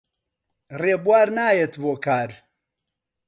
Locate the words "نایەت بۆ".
1.37-1.93